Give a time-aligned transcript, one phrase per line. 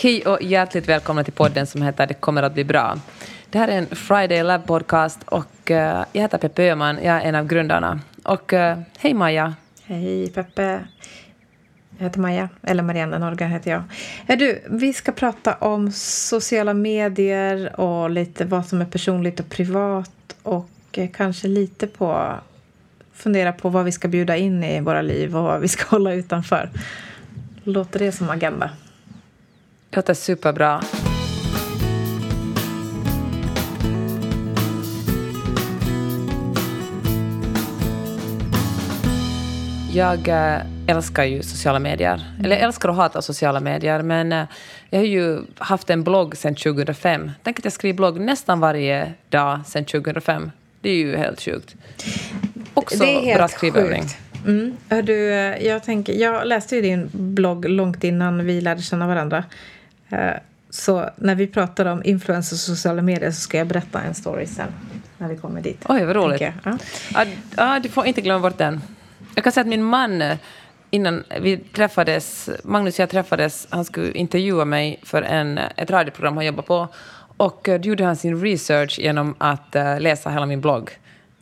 [0.00, 2.98] Hej och hjärtligt välkomna till podden som heter Det kommer att bli bra.
[3.50, 7.20] Det här är en Friday Lab podcast och eh, jag heter Peppe Öhman, jag är
[7.20, 8.00] en av grundarna.
[8.22, 9.54] Och eh, hej Maja.
[9.84, 10.80] Hej Peppe.
[11.98, 13.82] Jag heter Maja, eller Marianne Norgren heter jag.
[14.26, 19.48] Är du, vi ska prata om sociala medier och lite vad som är personligt och
[19.48, 22.34] privat och eh, kanske lite på
[23.14, 26.12] fundera på vad vi ska bjuda in i våra liv och vad vi ska hålla
[26.12, 26.70] utanför.
[27.64, 28.70] Låter det som agenda?
[29.90, 30.82] Låter superbra.
[39.92, 42.34] Jag äh, älskar ju sociala medier.
[42.44, 44.02] Eller jag älskar och hatar sociala medier.
[44.02, 44.44] Men äh,
[44.90, 47.30] jag har ju haft en blogg sedan 2005.
[47.42, 50.50] Tänk att jag skriver blogg nästan varje dag sedan 2005.
[50.80, 51.74] Det är ju helt sjukt.
[52.74, 54.02] Också det är helt bra skrivövning.
[54.02, 54.18] Sjukt.
[54.46, 54.76] Mm.
[55.04, 55.14] Du,
[55.60, 59.44] jag, tänker, jag läste ju din blogg långt innan vi lärde känna varandra.
[60.08, 60.30] Eh,
[60.70, 64.46] så när vi pratar om influencers och sociala medier så ska jag berätta en story
[64.46, 64.72] sen.
[65.18, 65.84] När vi kommer dit.
[65.88, 66.40] Oj, vad roligt.
[66.40, 66.78] Ja.
[67.14, 67.24] Ja,
[67.56, 68.80] ja, du får inte glömma bort den.
[69.34, 70.38] Jag kan säga att min man, eh,
[70.90, 76.36] innan vi träffades, Magnus och jag träffades, han skulle intervjua mig för en, ett radioprogram
[76.36, 76.88] han jobbar på.
[77.36, 80.90] Och eh, då gjorde han sin research genom att läsa hela min blogg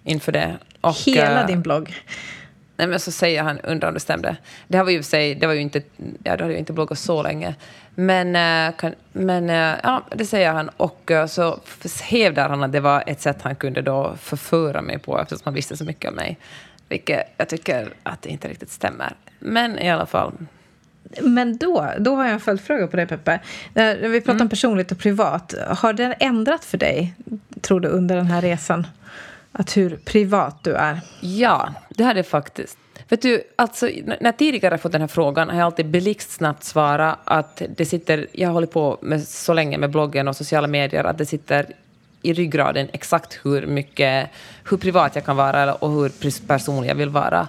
[0.04, 0.56] inför det.
[0.80, 1.94] Och, hela din blogg?
[2.76, 4.36] Nej, men så säger han, undrar om det stämde.
[4.68, 5.82] Det, här var ju sig, det var ju inte,
[6.22, 7.54] ja, då hade jag inte bloggat så länge.
[7.94, 10.68] Men, eh, kan, men eh, ja, det säger han.
[10.76, 11.60] Och eh, så
[12.02, 15.54] hävdar han att det var ett sätt han kunde då förföra mig på eftersom han
[15.54, 16.38] visste så mycket om mig.
[16.88, 19.12] Vilket jag tycker att det inte riktigt stämmer.
[19.38, 20.32] Men i alla fall.
[21.22, 23.40] Men då, då har jag en följdfråga på dig, Peppe.
[23.74, 24.42] När vi pratar mm.
[24.42, 27.14] om personligt och privat, har det ändrat för dig,
[27.60, 28.86] tror du, under den här resan?
[29.58, 31.00] Att hur privat du är?
[31.20, 32.78] Ja, det har det faktiskt.
[33.08, 37.18] Vet du, alltså, när jag tidigare fått den här frågan har jag alltid blixtsnabbt svarat
[37.24, 41.04] att det sitter, jag har hållit på med så länge med bloggen och sociala medier,
[41.04, 41.66] att det sitter
[42.22, 44.30] i ryggraden exakt hur mycket,
[44.70, 47.48] hur privat jag kan vara och hur personlig jag vill vara.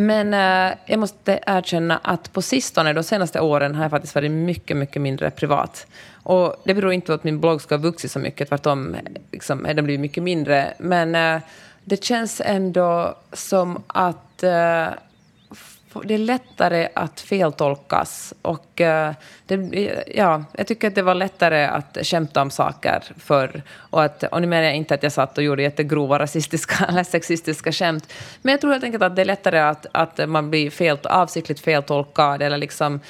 [0.00, 4.30] Men eh, jag måste erkänna att på sistone, de senaste åren, har jag faktiskt varit
[4.30, 5.86] mycket, mycket mindre privat.
[6.22, 8.96] Och det beror inte på att min blogg ska ha vuxit så mycket, tvärtom
[9.32, 10.74] liksom, den blivit mycket mindre.
[10.78, 11.40] Men eh,
[11.84, 14.86] det känns ändå som att eh,
[16.04, 18.34] det är lättare att feltolkas.
[18.42, 19.10] Och, uh,
[19.46, 23.62] det, ja, jag tycker att det var lättare att skämta om saker förr.
[23.74, 27.04] Och, att, och nu menar jag inte att jag satt och gjorde jättegrova rasistiska eller
[27.04, 28.12] sexistiska skämt.
[28.42, 31.60] Men jag tror helt enkelt att det är lättare att, att man blir fel, avsiktligt
[31.60, 33.00] feltolkad eller liksom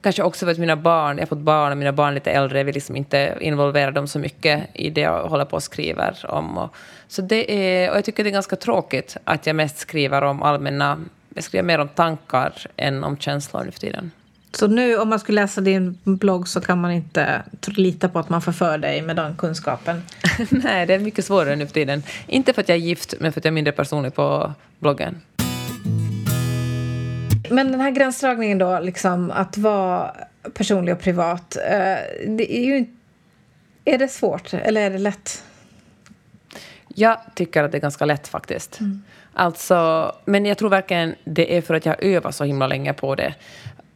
[0.00, 2.30] Kanske också för att mina barn, jag har fått barn och mina barn är lite
[2.30, 5.62] äldre, jag vill liksom inte involvera dem så mycket i det jag håller på och
[5.62, 6.58] skriver om.
[6.58, 6.74] Och,
[7.08, 10.42] så det är, och jag tycker det är ganska tråkigt att jag mest skriver om
[10.42, 10.98] allmänna
[11.34, 14.10] jag skriver mer om tankar än om känslor nu för tiden.
[14.52, 18.28] Så nu om man skulle läsa din blogg så kan man inte lita på att
[18.28, 20.02] man förför dig med den kunskapen?
[20.50, 22.02] Nej, det är mycket svårare nu för tiden.
[22.26, 25.20] Inte för att jag är gift, men för att jag är mindre personlig på bloggen.
[27.50, 30.14] Men den här gränsdragningen då, liksom att vara
[30.54, 31.56] personlig och privat.
[31.56, 32.86] Eh, det är ju
[33.84, 35.44] Är det svårt eller är det lätt?
[36.94, 38.80] Jag tycker att det är ganska lätt faktiskt.
[38.80, 39.02] Mm.
[39.32, 43.14] Alltså, men jag tror verkligen det är för att jag övat så himla länge på
[43.14, 43.34] det.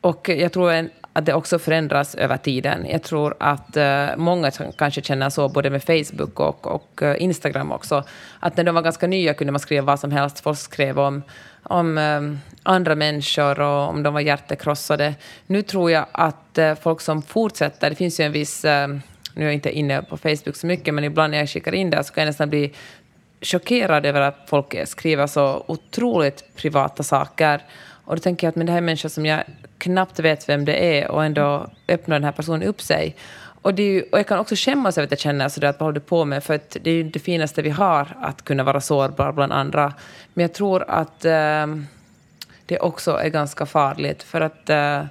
[0.01, 2.87] Och jag tror att det också förändras över tiden.
[2.91, 7.73] Jag tror att uh, många kanske känner så, både med Facebook och, och uh, Instagram
[7.73, 8.05] också,
[8.41, 10.41] att när de var ganska nya kunde man skriva vad som helst.
[10.41, 11.23] Folk skrev om,
[11.63, 15.15] om uh, andra människor och om de var hjärtekrossade.
[15.47, 18.65] Nu tror jag att folk som fortsätter, det finns ju en viss
[19.39, 21.91] nu är jag inte inne på Facebook så mycket, men ibland när jag skickar in
[21.91, 22.73] där så kan jag nästan bli
[23.41, 27.63] chockerad över att folk skriver så otroligt privata saker.
[28.05, 29.43] Och då tänker jag att men det här är människor som jag
[29.79, 33.17] knappt vet vem det är och ändå öppnar den här personen upp sig.
[33.63, 35.87] Och, det ju, och jag kan också skämmas över att jag känner sådär att vad
[35.87, 36.45] håller du på med?
[36.45, 39.95] För att det är ju det finaste vi har, att kunna vara sårbar bland andra.
[40.35, 41.67] Men jag tror att eh,
[42.67, 44.23] det också är ganska farligt.
[44.23, 45.05] För att eh,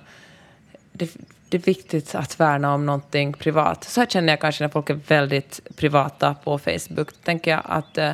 [0.91, 1.15] det,
[1.49, 3.83] det är viktigt att värna om någonting privat.
[3.83, 7.21] Så här känner jag kanske när folk är väldigt privata på Facebook.
[7.23, 8.11] tänker jag att eh,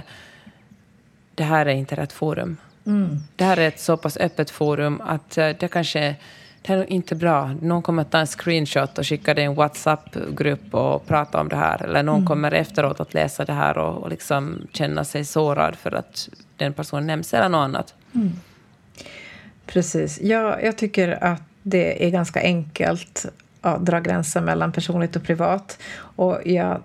[1.36, 2.58] det här är inte rätt forum.
[2.86, 3.20] Mm.
[3.36, 6.16] Det här är ett så pass öppet forum att eh, det kanske
[6.62, 7.54] det är inte bra.
[7.62, 11.50] Någon kommer att ta en screenshot och skicka det i en WhatsApp-grupp och prata om
[11.50, 11.84] det här.
[11.84, 12.28] Eller någon mm.
[12.28, 16.74] kommer efteråt att läsa det här och, och liksom känna sig sårad för att den
[16.74, 17.94] personen nämns eller något annat.
[18.16, 18.32] Mm.
[19.66, 20.22] Precis.
[20.22, 23.26] Ja, jag tycker att det är ganska enkelt
[23.62, 25.80] att dra gränser mellan personligt och privat.
[26.16, 26.82] Och jag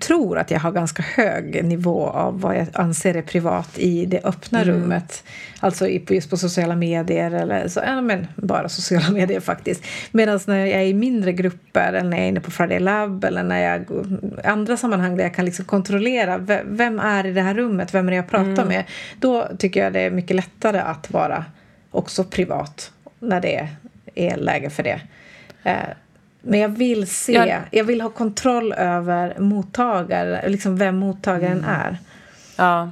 [0.00, 4.20] tror att jag har ganska hög nivå av vad jag anser är privat i det
[4.24, 4.74] öppna mm.
[4.74, 5.24] rummet.
[5.60, 9.84] Alltså just på sociala medier eller så, ja, men bara sociala medier faktiskt.
[10.10, 13.24] Medan när jag är i mindre grupper eller när jag är inne på Friday Lab
[13.24, 13.84] eller när jag
[14.44, 18.10] andra sammanhang där jag kan liksom kontrollera vem är i det här rummet, vem är
[18.10, 18.68] det jag pratar mm.
[18.68, 18.84] med.
[19.20, 21.44] Då tycker jag det är mycket lättare att vara
[21.90, 23.68] också privat när det
[24.14, 25.00] är läge för det.
[25.62, 25.88] Eh,
[26.42, 27.58] men jag vill se, ja.
[27.70, 31.70] jag vill ha kontroll över mottagare, liksom vem mottagaren mm.
[31.70, 31.98] är.
[32.56, 32.90] Ja.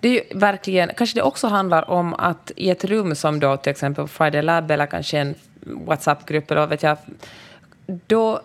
[0.00, 3.56] Det är ju verkligen, kanske det också handlar om att i ett rum som då
[3.56, 6.96] till exempel Friday Lab eller kanske en WhatsApp-grupp eller vet jag,
[7.86, 8.40] då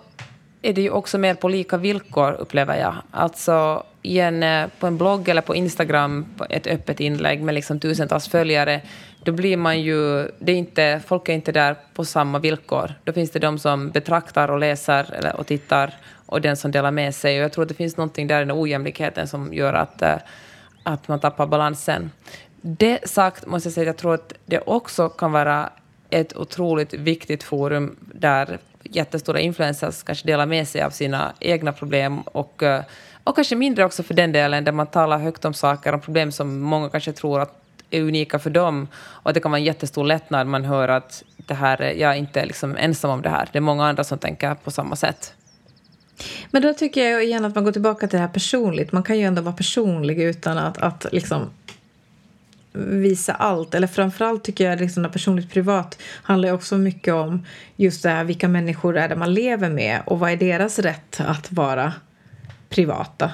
[0.65, 2.95] är det ju också mer på lika villkor upplever jag.
[3.12, 7.79] Alltså i en, eh, på en blogg eller på Instagram, ett öppet inlägg med liksom
[7.79, 8.81] tusentals följare,
[9.23, 10.27] då blir man ju...
[10.39, 12.94] Det är inte, folk är inte där på samma villkor.
[13.03, 15.94] Då finns det de som betraktar och läser och tittar
[16.25, 17.38] och den som delar med sig.
[17.38, 20.15] Och jag tror att det finns någonting där i den ojämlikheten som gör att, eh,
[20.83, 22.12] att man tappar balansen.
[22.62, 25.69] Det sagt måste jag säga att jag tror att det också kan vara
[26.09, 28.59] ett otroligt viktigt forum där
[28.89, 32.83] jättestora influencers kanske delar med sig av sina egna problem och, eh,
[33.23, 36.31] och kanske mindre också för den delen, där man talar högt om saker, om problem
[36.31, 38.87] som många kanske tror att är unika för dem.
[38.95, 42.45] Och det kan vara en jättestor lättnad man hör att det här, jag är inte
[42.45, 43.49] liksom ensam om det här.
[43.51, 45.33] Det är många andra som tänker på samma sätt.
[46.51, 48.91] Men då tycker jag igen att man går tillbaka till det här personligt.
[48.91, 51.49] Man kan ju ändå vara personlig utan att, att liksom
[52.77, 53.75] visa allt.
[53.75, 57.45] Eller framförallt tycker jag liksom personligt privat handlar också mycket om
[57.75, 61.19] just det här, vilka människor är det man lever med och vad är deras rätt
[61.19, 61.94] att vara
[62.69, 63.31] privata.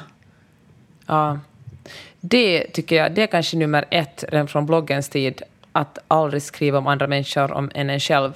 [1.07, 1.39] Ja.
[2.19, 5.41] Det tycker jag, det är kanske nummer ett redan från bloggens tid,
[5.71, 8.31] att aldrig skriva om andra människor om än en själv.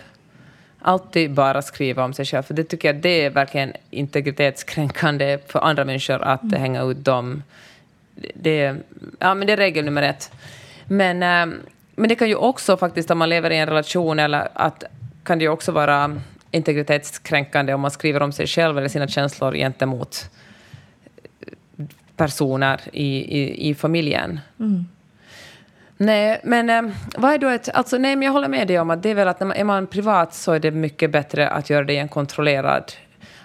[0.79, 5.59] Alltid bara skriva om sig själv, för det tycker jag det är verkligen integritetskränkande för
[5.59, 6.61] andra människor att mm.
[6.61, 7.43] hänga ut dem.
[8.33, 8.75] Det,
[9.19, 10.31] ja, men det är regel nummer ett.
[10.87, 11.57] Men, äh,
[11.95, 14.83] men det kan ju också faktiskt, om man lever i en relation, eller att,
[15.23, 16.21] kan det ju också vara
[16.51, 20.29] integritetskränkande om man skriver om sig själv eller sina känslor gentemot
[22.15, 24.39] personer i, i, i familjen.
[24.59, 24.85] Mm.
[25.97, 27.69] Nej, men äh, vad är då ett...
[27.69, 29.57] Alltså, nej, men jag håller med dig om att det är väl att när man,
[29.57, 32.93] är man privat så är det mycket bättre att göra det i en kontrollerad...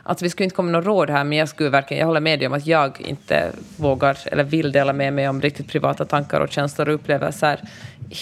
[0.03, 2.01] Alltså vi skulle inte komma med något råd här, men jag skulle verkligen...
[2.01, 5.41] Jag håller med dig om att jag inte vågar eller vill dela med mig om
[5.41, 7.61] riktigt privata tankar och känslor och upplevelser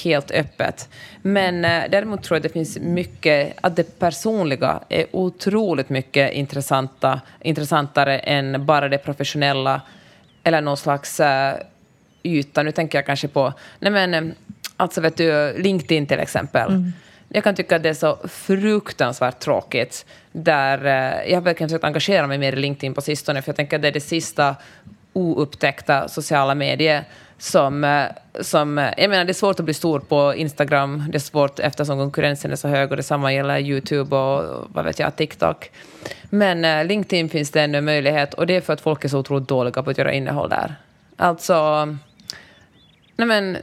[0.04, 0.88] helt öppet.
[1.22, 3.56] Men eh, däremot tror jag att det finns mycket...
[3.60, 9.80] Att det personliga är otroligt mycket intressanta, intressantare än bara det professionella
[10.42, 11.54] eller någon slags eh,
[12.22, 12.62] yta.
[12.62, 14.34] Nu tänker jag kanske på, nej men, eh,
[14.76, 16.70] alltså vet du, LinkedIn till exempel.
[16.70, 16.92] Mm.
[17.28, 20.06] Jag kan tycka att det är så fruktansvärt tråkigt.
[20.32, 23.56] Där, eh, jag har verkligen försökt engagera mig mer i LinkedIn på sistone, för jag
[23.56, 24.56] tänker att det är det sista
[25.12, 27.04] oupptäckta sociala medier
[27.38, 28.04] som, eh,
[28.40, 28.78] som...
[28.78, 31.04] Eh, jag menar, det är svårt att bli stor på Instagram.
[31.08, 34.98] Det är svårt eftersom konkurrensen är så hög och detsamma gäller YouTube och vad vet
[34.98, 35.70] jag, TikTok.
[36.30, 39.18] Men eh, LinkedIn finns det ännu möjlighet och det är för att folk är så
[39.18, 40.74] otroligt dåliga på att göra innehåll där.
[41.16, 41.86] Alltså...
[43.16, 43.58] Nej men...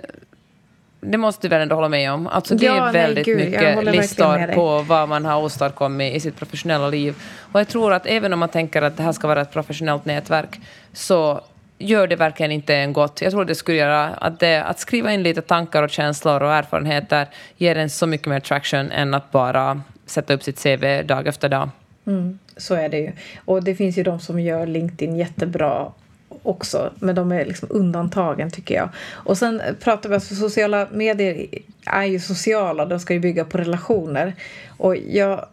[1.05, 2.27] Det måste du väl ändå hålla med om?
[2.27, 6.35] Alltså det ja, är väldigt nej, mycket listor på vad man har åstadkommit i sitt
[6.35, 7.15] professionella liv.
[7.51, 10.05] Och jag tror att även om man tänker att det här ska vara ett professionellt
[10.05, 10.59] nätverk
[10.93, 11.41] så
[11.77, 13.21] gör det verkligen inte en gott.
[13.21, 16.53] Jag tror det skulle göra att, det, att skriva in lite tankar och känslor och
[16.53, 21.27] erfarenheter ger en så mycket mer traction än att bara sätta upp sitt CV dag
[21.27, 21.69] efter dag.
[22.07, 23.12] Mm, så är det ju.
[23.45, 25.91] Och det finns ju de som gör LinkedIn jättebra
[26.29, 28.89] också, men de är liksom undantagen tycker jag.
[29.12, 31.48] Och sen pratar vi alltså sociala medier
[31.86, 34.36] är ju sociala, de ska ju bygga på relationer.
[34.77, 35.46] Och jag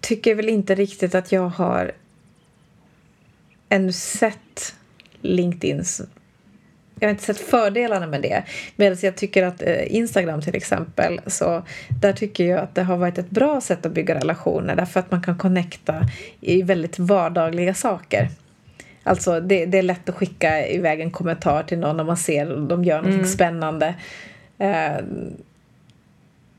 [0.00, 1.92] tycker väl inte riktigt att jag har
[3.68, 4.74] ännu sett
[5.20, 6.02] LinkedIns
[7.00, 8.42] jag har inte sett fördelarna med det.
[8.76, 11.62] Medan jag tycker att eh, Instagram till exempel, så
[12.00, 15.10] där tycker jag att det har varit ett bra sätt att bygga relationer därför att
[15.10, 16.02] man kan connecta
[16.40, 18.28] i väldigt vardagliga saker.
[19.02, 22.62] Alltså det, det är lätt att skicka iväg en kommentar till någon om man ser
[22.62, 23.26] att de gör något mm.
[23.26, 23.94] spännande.
[24.60, 25.06] Uh,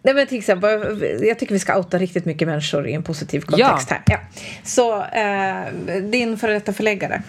[0.04, 3.42] Nej, men till exempel, jag tycker vi ska outa riktigt mycket människor i en positiv
[3.42, 3.96] kontext ja.
[3.96, 4.04] här.
[4.06, 4.20] Ja.
[4.64, 7.22] Så eh, din före detta förläggare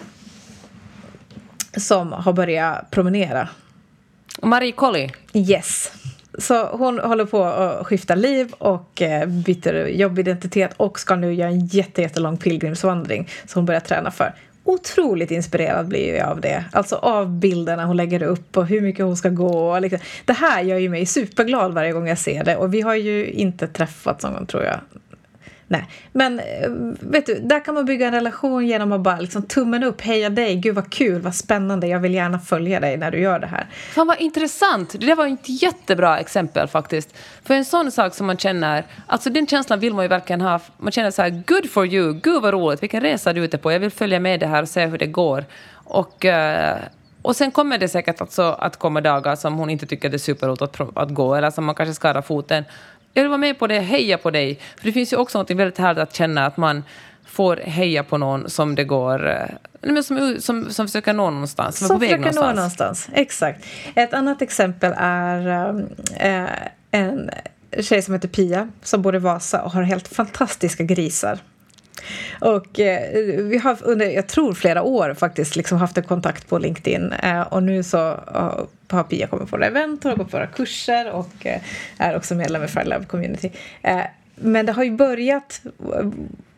[1.77, 3.49] som har börjat promenera.
[4.41, 5.09] Marie Colley?
[5.33, 5.91] Yes.
[6.37, 11.49] Så hon håller på att skifta liv och eh, byter jobbidentitet och ska nu göra
[11.49, 16.65] en jättelång pilgrimsvandring som hon börjar träna för otroligt inspirerad blir jag av det.
[16.71, 19.79] Alltså av bilderna hon lägger upp och hur mycket hon ska gå.
[19.79, 19.99] Liksom.
[20.25, 22.55] Det här gör ju mig superglad varje gång jag ser det.
[22.55, 24.79] Och vi har ju inte träffats någon gång tror jag.
[25.73, 29.43] Nej, men eh, vet du, där kan man bygga en relation genom att bara liksom
[29.43, 33.11] tummen upp, heja dig, gud vad kul, vad spännande, jag vill gärna följa dig när
[33.11, 33.67] du gör det här.
[33.93, 37.17] Fan vad intressant, det var ett jättebra exempel faktiskt.
[37.43, 40.59] För en sån sak som man känner, alltså den känslan vill man ju verkligen ha,
[40.77, 43.57] man känner så här, good for you, gud vad roligt, vilken resa du är ute
[43.57, 45.45] på, jag vill följa med det här och se hur det går.
[45.73, 46.77] Och, eh,
[47.21, 50.17] och sen kommer det säkert alltså att komma dagar som hon inte tycker det är
[50.17, 52.63] superroligt att, att gå, eller som man kanske skadar foten
[53.13, 54.59] jag vill vara med på det, heja på dig.
[54.77, 56.83] För det finns ju också något väldigt härligt att känna att man
[57.25, 59.29] får heja på någon som det går...
[59.29, 62.45] Eh, som, som, som försöker nå någonstans, som, som är på väg någonstans.
[62.45, 63.09] Nå någonstans.
[63.13, 63.65] Exakt.
[63.95, 65.77] Ett annat exempel är
[66.19, 66.45] äh,
[66.91, 67.29] en
[67.81, 71.39] tjej som heter Pia som bor i Vasa och har helt fantastiska grisar.
[72.39, 76.57] Och eh, vi har under, jag tror flera år faktiskt, liksom haft en kontakt på
[76.59, 77.11] LinkedIn.
[77.11, 80.47] Eh, och nu så uh, har Pia kommit på våra event, har gått på våra
[80.47, 81.61] kurser och eh,
[81.97, 83.51] är också medlem i Fire Love Community.
[83.81, 84.01] Eh,
[84.35, 85.61] men det har ju börjat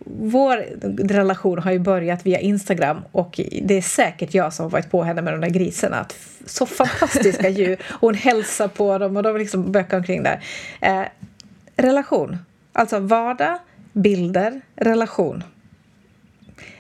[0.07, 0.65] vår
[1.07, 5.03] relation har ju börjat via Instagram och det är säkert jag som har varit på
[5.03, 6.05] henne med de där grisarna.
[6.45, 7.77] Så fantastiska djur!
[7.99, 10.43] Hon hälsar på dem och de liksom bökar omkring där.
[10.81, 11.03] Eh,
[11.75, 12.37] relation,
[12.73, 13.57] alltså vardag,
[13.95, 15.43] bilder, relation.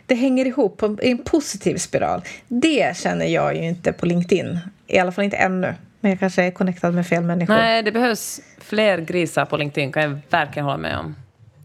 [0.05, 2.21] Det hänger ihop i en positiv spiral.
[2.47, 4.59] Det känner jag ju inte på LinkedIn.
[4.87, 5.75] I alla fall inte ännu.
[5.99, 7.53] Men jag kanske är connectad med fel människor.
[7.53, 11.15] Nej, det behövs fler grisar på LinkedIn kan jag verkligen hålla med om.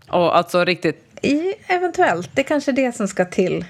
[0.08, 1.04] Och alltså riktigt...
[1.22, 2.30] I, eventuellt.
[2.34, 3.64] Det är kanske det som ska till.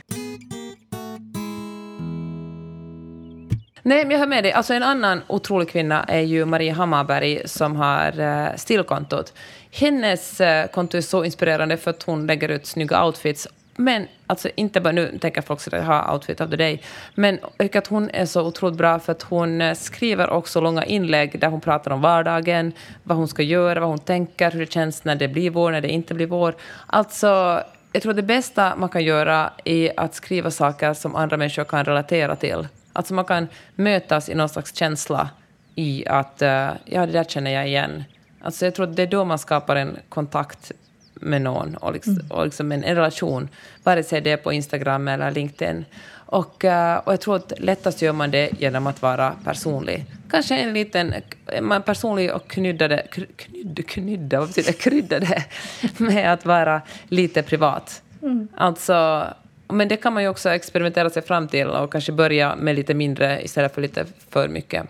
[3.90, 4.52] Nej, men jag hör med dig.
[4.52, 9.32] Alltså en annan otrolig kvinna är ju Maria Hammarberg som har uh, Stillkontot.
[9.70, 14.48] Hennes uh, konto är så inspirerande för att hon lägger ut snygga outfits men alltså
[14.54, 16.82] inte bara nu tänker folk att ha outfit of the day.
[17.14, 17.38] Men
[17.74, 21.48] att hon är så otroligt bra för att hon eh, skriver också långa inlägg där
[21.48, 25.14] hon pratar om vardagen, vad hon ska göra, vad hon tänker, hur det känns när
[25.14, 26.54] det blir vår, när det inte blir vår.
[26.86, 31.64] Alltså, jag tror det bästa man kan göra är att skriva saker som andra människor
[31.64, 32.68] kan relatera till.
[32.92, 35.30] Alltså man kan mötas i någon slags känsla
[35.74, 36.48] i att uh,
[36.84, 38.04] ja, det där känner jag igen.
[38.40, 40.72] Alltså jag tror att det är då man skapar en kontakt
[41.14, 42.30] med någon och, liksom, mm.
[42.30, 43.48] och liksom en, en, relation,
[43.82, 45.84] vare sig det är på Instagram eller LinkedIn.
[46.12, 50.04] Och, uh, och jag tror att lättast gör man det genom att vara personlig.
[50.30, 51.14] Kanske en liten,
[51.60, 55.44] man personlig och kryddade, krydd, knydda, vad betyder kryddade,
[55.96, 58.02] med att vara lite privat.
[58.22, 58.48] Mm.
[58.56, 59.26] Alltså,
[59.72, 62.94] men det kan man ju också experimentera sig fram till och kanske börja med lite
[62.94, 64.86] mindre istället för lite för mycket.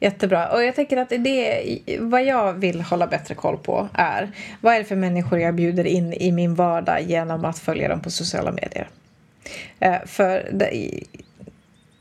[0.00, 0.48] Jättebra.
[0.48, 4.78] Och jag tänker att det, vad jag vill hålla bättre koll på är vad är
[4.78, 8.52] det för människor jag bjuder in i min vardag genom att följa dem på sociala
[8.52, 8.88] medier.
[9.80, 11.00] Eh, för det,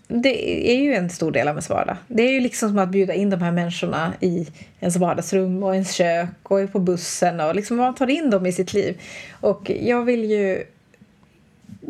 [0.08, 1.98] det är ju en stor del av ens vardag.
[2.08, 4.48] Det är ju liksom som att bjuda in de här människorna i
[4.80, 8.52] ens vardagsrum och ens kök och på bussen och liksom man tar in dem i
[8.52, 9.02] sitt liv.
[9.42, 10.64] Och jag vill ju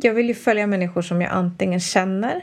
[0.03, 2.41] jag vill ju följa människor som jag antingen känner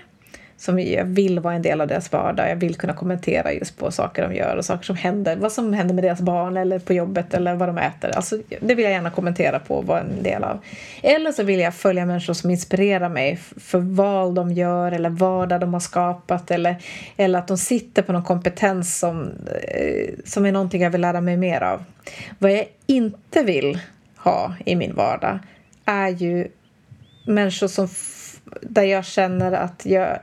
[0.59, 2.50] som jag vill vara en del av deras vardag.
[2.50, 5.37] Jag vill kunna kommentera just på saker de gör och saker som händer.
[5.37, 8.11] Vad som händer med deras barn eller på jobbet eller vad de äter.
[8.11, 10.59] Alltså, det vill jag gärna kommentera på och vara en del av.
[11.03, 15.61] Eller så vill jag följa människor som inspirerar mig för val de gör eller vardag
[15.61, 16.77] de har skapat eller,
[17.17, 21.21] eller att de sitter på någon kompetens som, eh, som är någonting jag vill lära
[21.21, 21.85] mig mer av.
[22.38, 23.79] Vad jag inte vill
[24.17, 25.38] ha i min vardag
[25.85, 26.49] är ju
[27.29, 27.89] människor som
[28.63, 30.19] där jag känner att jag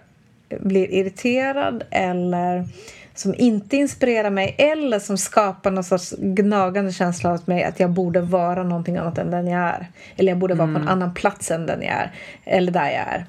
[0.60, 2.66] blir irriterad eller
[3.14, 7.90] som inte inspirerar mig eller som skapar någon sorts gnagande känsla hos mig att jag
[7.90, 9.88] borde vara någonting annat än den jag är.
[10.16, 10.74] Eller jag borde vara mm.
[10.74, 10.94] på en mm.
[10.94, 12.12] annan plats än den jag är.
[12.44, 13.26] Eller där jag är.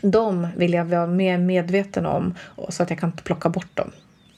[0.00, 2.34] De vill jag vara mer medveten om
[2.68, 3.90] så att jag kan plocka bort dem.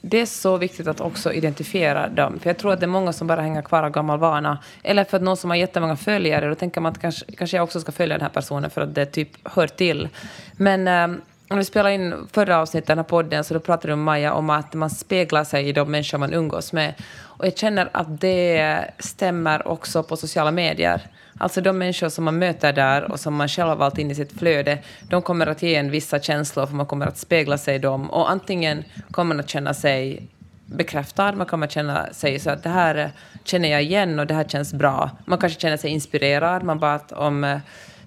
[0.07, 2.39] Det är så viktigt att också identifiera dem.
[2.39, 4.57] För jag tror att det är många som bara hänger kvar av gammal vana.
[4.83, 7.63] Eller för att någon som har jättemånga följare, då tänker man att kanske, kanske jag
[7.63, 10.09] också ska följa den här personen för att det typ hör till.
[10.51, 13.95] Men ähm, om vi spelade in förra avsnittet den här podden så då pratade du
[13.95, 16.93] med Maja om att man speglar sig i de människor man umgås med.
[17.21, 21.01] Och jag känner att det stämmer också på sociala medier.
[21.37, 24.15] Alltså de människor som man möter där och som man själv har valt in i
[24.15, 24.77] sitt flöde,
[25.09, 28.09] de kommer att ge en vissa känslor för man kommer att spegla sig i dem.
[28.09, 30.27] Och antingen kommer man att känna sig
[30.65, 33.11] bekräftad, man kommer att känna sig så att det här
[33.43, 35.09] känner jag igen och det här känns bra.
[35.25, 37.41] Man kanske känner sig inspirerad, man bara att om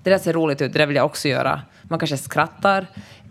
[0.03, 1.63] det där ser roligt ut, det där vill jag också göra.
[1.83, 2.87] Man kanske skrattar.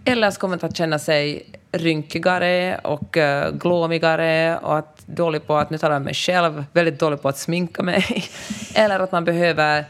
[0.05, 1.45] Eller så kommer man att känna sig
[1.77, 6.65] rynkigare och uh, glåmigare och att dålig på att, nu talar jag om mig själv,
[6.73, 8.25] väldigt dålig på att sminka mig.
[8.75, 9.85] eller att man behöver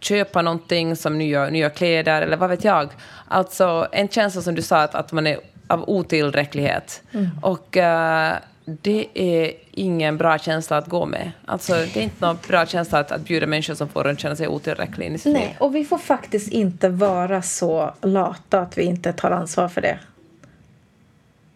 [0.00, 2.88] köpa någonting som nya, nya kläder eller vad vet jag.
[3.28, 7.02] Alltså en känsla som du sa att, att man är av otillräcklighet.
[7.12, 7.30] Mm.
[7.42, 8.32] Och uh,
[8.64, 11.32] det är ingen bra känsla att gå med.
[11.46, 14.36] Alltså, det är inte någon bra känsla att, att bjuda människor som får en känna
[14.36, 15.56] sig otillräcklig i sitt Nej, liv.
[15.58, 19.98] och vi får faktiskt inte vara så lata att vi inte tar ansvar för det.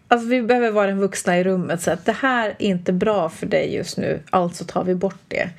[0.09, 3.29] Alltså vi behöver vara den vuxna i rummet så att det här är inte bra
[3.29, 5.51] för dig just nu, alltså tar vi bort det.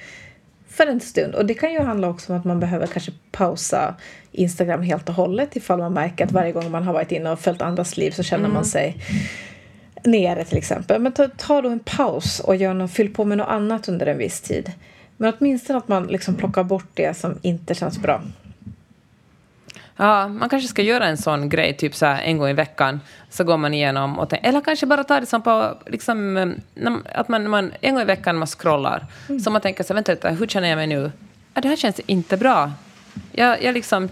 [0.69, 1.35] För en stund.
[1.35, 3.95] Och det kan ju handla också om att man behöver kanske pausa
[4.31, 7.39] Instagram helt och hållet ifall man märker att varje gång man har varit inne och
[7.39, 8.97] följt andras liv så känner man sig
[10.03, 11.01] nere till exempel.
[11.01, 14.05] Men ta, ta då en paus och gör något, fyll på med något annat under
[14.05, 14.71] en viss tid.
[15.17, 18.21] Men åtminstone att man liksom plockar bort det som inte känns bra.
[19.97, 23.43] Ja, man kanske ska göra en sån grej, typ så en gång i veckan, så
[23.43, 26.33] går man igenom och tänker, eller kanske bara ta det som på, liksom,
[26.75, 29.05] när- att man, man en gång i veckan man scrollar,
[29.43, 31.11] så man tänker så här, vänta lite, hur känner jag mig nu?
[31.53, 32.71] Ja, det här känns inte bra.
[33.31, 34.09] Jag, jag liksom,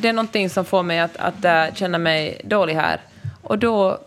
[0.00, 3.00] det är någonting som får mig att, att äh, känna mig dålig här.
[3.42, 3.98] Och då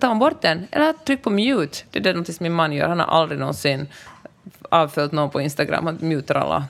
[0.00, 1.78] tar man bort den, eller tryck på mute.
[1.90, 3.86] Det är det någonting som min man gör, han har aldrig någonsin
[4.68, 6.64] avföljt någon på Instagram, han mutar alla.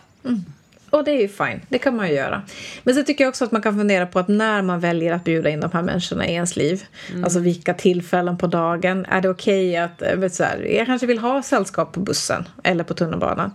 [0.92, 2.42] Och det är ju fine, det kan man ju göra.
[2.82, 5.24] Men så tycker jag också att man kan fundera på att när man väljer att
[5.24, 6.84] bjuda in de här människorna i ens liv,
[7.24, 11.18] alltså vilka tillfällen på dagen, är det okej att, eh, så här, jag kanske vill
[11.18, 13.50] ha sällskap på bussen eller på tunnelbanan.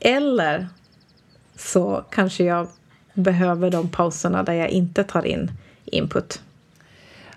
[0.00, 0.68] Eller
[1.56, 2.68] så kanske jag
[3.14, 5.50] behöver de pauserna där jag inte tar in
[5.84, 6.40] input.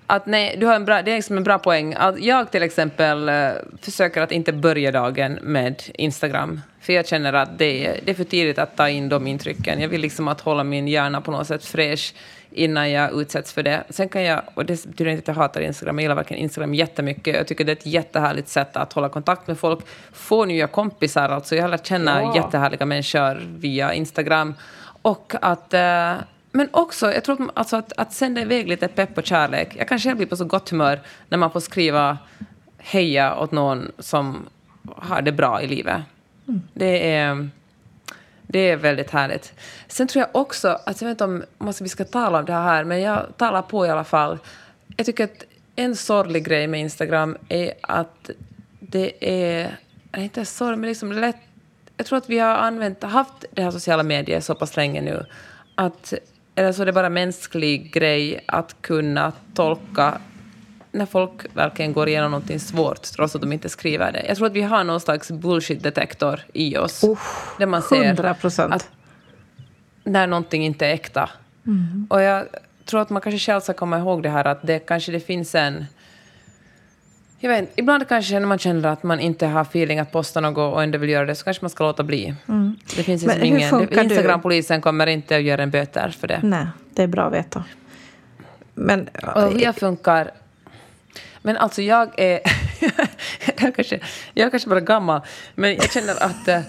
[0.07, 1.93] Att nej, du har en bra, det är liksom en bra poäng.
[1.97, 3.49] Att jag till exempel eh,
[3.81, 6.61] försöker att inte börja dagen med Instagram.
[6.87, 9.81] För jag känner att det är, det är för tidigt att ta in de intrycken.
[9.81, 12.13] Jag vill liksom att hålla min hjärna på något sätt fräsch
[12.51, 13.83] innan jag utsätts för det.
[13.89, 16.73] Sen kan jag, och det betyder inte att jag hatar Instagram, jag gillar verkligen Instagram
[16.73, 17.35] jättemycket.
[17.35, 19.79] Jag tycker det är ett jättehärligt sätt att hålla kontakt med folk,
[20.13, 21.29] få nya kompisar.
[21.29, 22.35] Alltså jag har lärt känna Ja.
[22.35, 24.53] jättehärliga människor via Instagram.
[25.01, 25.73] Och att...
[25.73, 26.13] Eh,
[26.51, 29.75] men också, jag tror att, alltså att, att sända iväg lite pepp och kärlek.
[29.77, 32.17] Jag kan själv bli på så gott humör när man får skriva
[32.77, 34.49] heja åt någon som
[34.95, 36.01] har det bra i livet.
[36.73, 37.49] Det är...
[38.49, 39.53] Det är väldigt härligt.
[39.87, 41.23] Sen tror jag också, att jag vet inte
[41.57, 44.37] om vi ska tala om det här, men jag talar på i alla fall.
[44.97, 45.43] Jag tycker att
[45.75, 48.29] en sorglig grej med Instagram är att
[48.79, 49.77] det är,
[50.11, 51.35] eller inte sorg, men liksom lätt,
[51.97, 55.25] jag tror att vi har använt, haft det här sociala medier så pass länge nu,
[55.75, 56.13] att,
[56.55, 60.17] eller så är det bara mänsklig grej att kunna tolka
[60.91, 64.25] när folk verkligen går igenom någonting svårt trots att de inte skriver det.
[64.27, 67.03] Jag tror att vi har någon slags bullshit-detektor i oss.
[67.59, 68.73] där man ser 100 procent.
[68.73, 68.89] att
[70.03, 71.29] när någonting inte är äkta.
[71.67, 72.07] Mm.
[72.09, 72.45] Och jag
[72.85, 75.55] tror att man kanske själv ska komma ihåg det här att det kanske det finns
[75.55, 75.85] en...
[77.39, 80.73] Jag vet ibland kanske när man känner att man inte har feeling att posta något
[80.73, 82.35] och ändå vill göra det så kanske man ska låta bli.
[82.95, 83.39] Det finns Mm.
[83.39, 84.03] Liksom ingen...
[84.03, 86.39] Instagram-polisen kommer inte att göra en böter för det.
[86.43, 87.63] Nej, det är bra att veta.
[88.73, 90.31] Men Och jag funkar...
[91.47, 92.39] Men alltså jag är...
[93.61, 93.99] jag, kanske,
[94.33, 95.21] jag är kanske bara gammal,
[95.55, 96.59] men jag känner att eh,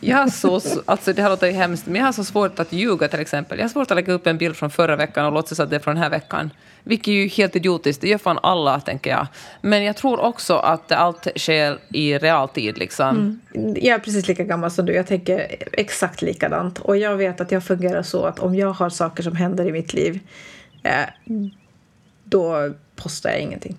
[0.00, 0.60] jag har så...
[0.84, 3.58] Alltså det här låter ju hemskt, men jag har så svårt att ljuga till exempel.
[3.58, 5.76] Jag har svårt att lägga upp en bild från förra veckan och låtsas att det
[5.76, 6.50] är från den här veckan.
[6.82, 9.26] Vilket är ju helt idiotiskt, det gör fan alla, tänker jag.
[9.60, 13.40] Men jag tror också att allt sker i realtid, liksom.
[13.54, 13.76] Mm.
[13.76, 14.92] Jag är precis lika gammal som du.
[14.92, 16.78] Jag tänker exakt likadant.
[16.78, 19.72] Och jag vet att jag fungerar så att om jag har saker som händer i
[19.72, 20.20] mitt liv
[20.82, 21.08] eh,
[22.24, 23.76] då postar jag ingenting.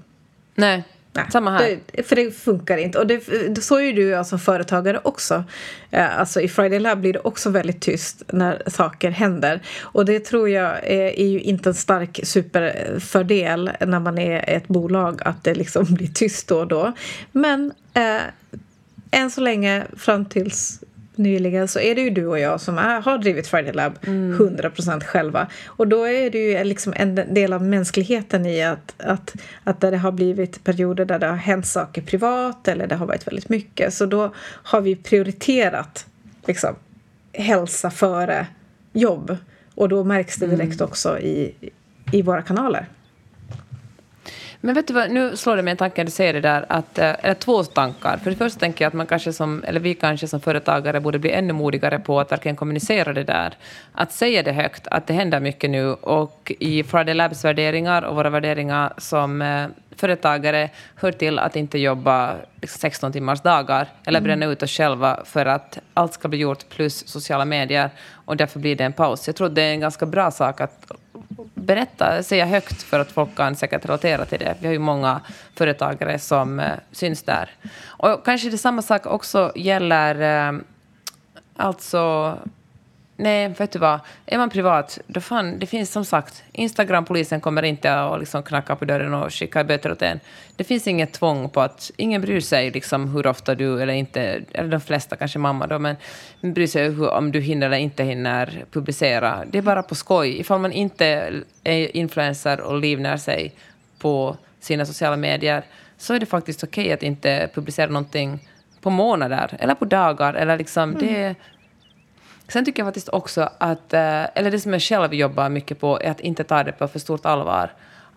[0.55, 0.83] Nej,
[1.15, 1.79] Nej, samma här.
[1.91, 2.99] Det, för det funkar inte.
[2.99, 3.23] Och det,
[3.63, 5.43] så är ju du jag som företagare också.
[5.91, 9.61] Eh, Alltså I Friday Lab blir det också väldigt tyst när saker händer.
[9.81, 14.67] Och det tror jag är, är ju inte en stark superfördel när man är ett
[14.67, 16.93] bolag att det liksom blir tyst då och då.
[17.31, 18.21] Men eh,
[19.11, 20.79] än så länge fram tills
[21.17, 25.03] nyligen så är det ju du och jag som är, har drivit Friday Lab 100%
[25.03, 25.47] själva.
[25.65, 29.91] Och då är det ju liksom en del av mänskligheten i att, att, att där
[29.91, 33.49] det har blivit perioder där det har hänt saker privat eller det har varit väldigt
[33.49, 33.93] mycket.
[33.93, 36.05] Så då har vi prioriterat
[36.47, 36.75] liksom,
[37.33, 38.47] hälsa före
[38.93, 39.37] jobb.
[39.75, 41.53] Och då märks det direkt också i,
[42.11, 42.85] i våra kanaler.
[44.65, 46.65] Men vet du vad, nu slår det mig en tanke när du säger det där,
[46.69, 48.17] att, eh, eller två tankar.
[48.17, 51.19] För det första tänker jag att man kanske som, eller vi kanske som företagare borde
[51.19, 53.53] bli ännu modigare på att verkligen kommunicera det där.
[53.91, 55.93] Att säga det högt, att det händer mycket nu.
[55.93, 61.79] Och i Friday Labs värderingar och våra värderingar som eh, företagare hör till att inte
[61.79, 66.37] jobba liksom 16 timmars dagar eller bränna ut oss själva för att allt ska bli
[66.39, 67.89] gjort plus sociala medier
[68.25, 69.27] och därför blir det en paus.
[69.27, 70.91] Jag tror det är en ganska bra sak att
[71.53, 74.55] berätta, säga högt för att folk kan säkert relatera till det.
[74.59, 75.21] Vi har ju många
[75.55, 77.49] företagare som eh, syns där.
[77.85, 80.59] Och kanske det samma sak också gäller eh,
[81.55, 82.33] alltså
[83.17, 83.99] Nej, vet du vad?
[84.25, 88.75] Är man privat, då fan, det finns som sagt, Instagram-polisen kommer inte att liksom knacka
[88.75, 90.19] på dörren och skicka böter åt en.
[90.55, 94.41] Det finns inget tvång på att, ingen bryr sig liksom hur ofta du, eller inte,
[94.51, 95.95] eller de flesta, kanske mamma då, men
[96.41, 99.43] bryr sig hur, om du hinner eller inte hinner publicera.
[99.47, 100.39] Det är bara på skoj.
[100.39, 103.53] Ifall man inte är influencer och livnär sig
[103.99, 105.63] på sina sociala medier,
[105.97, 108.39] så är det faktiskt okej okay att inte publicera någonting
[108.81, 110.33] på månader eller på dagar.
[110.33, 110.99] Eller liksom, mm.
[110.99, 111.35] det,
[112.47, 115.99] Sen tycker jag faktiskt också att, eh, eller det som jag själv jobbar mycket på,
[116.01, 117.69] är att inte ta det på för stort allvar.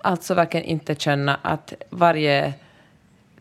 [0.03, 2.55] Alltså verkligen inte känna att varje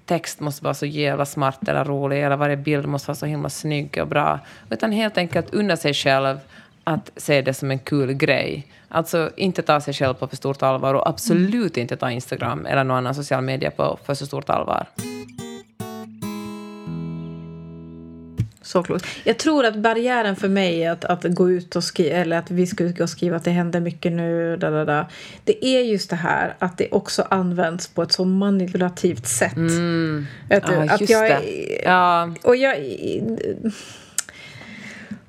[0.06, 3.50] text måste vara så jävla smart eller rolig, eller varje bild måste vara så himla
[3.50, 4.40] snygg och bra.
[4.70, 6.40] Utan helt enkelt unna sig själv
[6.84, 8.68] att se det som en kul grej.
[8.90, 12.84] Alltså inte ta sig själv på för stort allvar och absolut inte ta Instagram eller
[12.84, 14.88] någon annan social media på för så stort allvar.
[18.68, 19.06] Så klokt.
[19.24, 22.68] Jag tror att barriären för mig att, att gå ut och skriva, eller att vi
[22.68, 25.08] skulle gå och skriva att det händer mycket nu, da, da, da,
[25.44, 29.56] det är just det här att det också används på ett så manipulativt sätt.
[29.56, 30.28] Mm.
[30.50, 31.82] Att, ja, att jag, det.
[31.84, 32.34] Ja.
[32.44, 32.78] Och jag...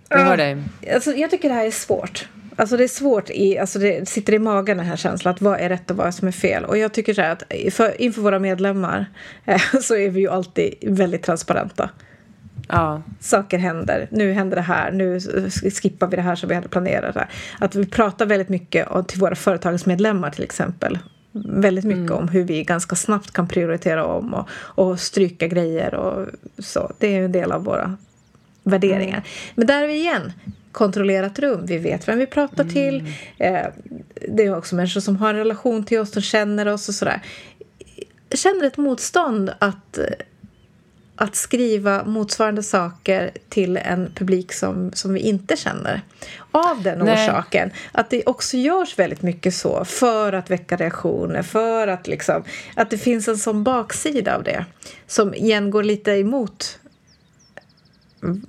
[0.09, 0.63] Jag hör dig.
[0.95, 2.29] Alltså, jag tycker det här är svårt.
[2.57, 5.61] Alltså det är svårt, i, alltså det sitter i magen den här känslan att vad
[5.61, 6.65] är rätt och vad som är fel.
[6.65, 7.43] Och jag tycker så här att
[7.75, 9.07] för, inför våra medlemmar
[9.45, 11.91] eh, så är vi ju alltid väldigt transparenta.
[12.69, 13.03] Ja.
[13.21, 14.09] Saker händer.
[14.11, 14.91] Nu händer det här.
[14.91, 15.21] Nu
[15.71, 17.17] skippar vi det här som vi hade planerat.
[17.59, 20.99] Att vi pratar väldigt mycket till våra företagsmedlemmar till exempel.
[21.33, 22.19] Väldigt mycket mm.
[22.19, 26.27] om hur vi ganska snabbt kan prioritera om och, och stryka grejer och
[26.59, 26.93] så.
[26.99, 27.97] Det är en del av våra
[28.63, 29.17] värderingar.
[29.17, 29.23] Mm.
[29.55, 30.33] Men där är vi igen
[30.73, 31.67] kontrollerat rum.
[31.67, 32.75] Vi vet vem vi pratar mm.
[32.75, 33.13] till.
[33.39, 33.67] Eh,
[34.29, 37.23] det är också människor som har en relation till oss, som känner oss och sådär.
[38.35, 39.99] Känner ett motstånd att
[41.21, 46.03] att skriva motsvarande saker till en publik som, som vi inte känner.
[46.51, 47.15] Av den Nej.
[47.15, 47.71] orsaken.
[47.93, 51.43] Att det också görs väldigt mycket så för att väcka reaktioner.
[51.43, 54.65] För att, liksom, att det finns en sån baksida av det.
[55.07, 56.79] Som igen går lite emot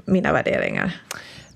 [0.06, 1.02] mina värderingar.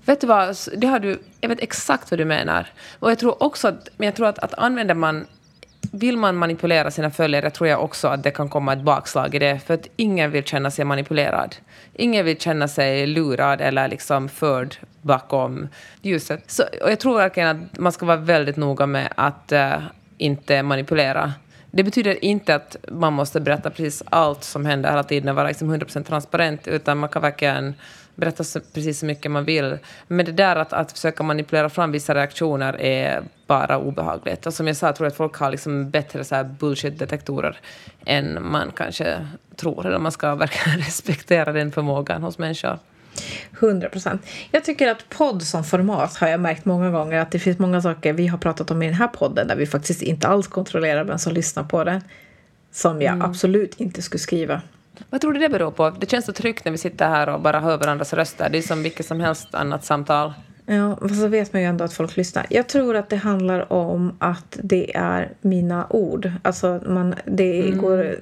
[0.04, 2.72] Vet du vad, det har du, jag vet exakt vad du menar.
[2.98, 5.26] Och jag tror också att, men jag tror att, att använder man
[5.92, 9.38] vill man manipulera sina följare tror jag också att det kan komma ett bakslag i
[9.38, 11.56] det, för att ingen vill känna sig manipulerad.
[11.94, 15.68] Ingen vill känna sig lurad eller liksom förd bakom
[16.02, 16.50] ljuset.
[16.50, 19.82] Så, och jag tror verkligen att man ska vara väldigt noga med att uh,
[20.18, 21.32] inte manipulera.
[21.70, 25.48] Det betyder inte att man måste berätta precis allt som händer hela tiden och vara
[25.48, 27.74] liksom 100% transparent, utan man kan verkligen
[28.14, 29.78] berätta så, precis så mycket man vill.
[30.08, 34.46] Men det där att, att försöka manipulera fram vissa reaktioner är bara obehagligt.
[34.46, 37.56] Och som jag sa, jag tror att folk har liksom bättre bullshit-detektorer
[38.04, 39.86] än man kanske tror.
[39.86, 42.78] Eller man ska verkligen respektera den förmågan hos människor.
[43.60, 44.26] 100 procent.
[44.50, 47.82] Jag tycker att podd som format har jag märkt många gånger att det finns många
[47.82, 51.04] saker vi har pratat om i den här podden där vi faktiskt inte alls kontrollerar
[51.04, 52.00] vem som lyssnar på den.
[52.72, 53.30] Som jag mm.
[53.30, 54.62] absolut inte skulle skriva.
[55.10, 55.90] Vad tror du det beror på?
[55.90, 58.48] Det känns så tryggt när vi sitter här och bara hör varandras röster.
[58.48, 60.32] Det är som vilket som helst annat samtal.
[60.66, 62.46] Ja, fast så vet man ju ändå att folk lyssnar.
[62.50, 66.32] Jag tror att det handlar om att det är mina ord.
[66.42, 67.78] Alltså, man, det mm.
[67.78, 68.16] går